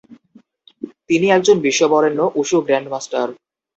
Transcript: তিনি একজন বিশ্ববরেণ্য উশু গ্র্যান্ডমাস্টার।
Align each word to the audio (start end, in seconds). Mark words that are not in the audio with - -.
তিনি 1.09 1.27
একজন 1.31 1.57
বিশ্ববরেণ্য 1.65 2.19
উশু 2.41 2.57
গ্র্যান্ডমাস্টার। 2.61 3.27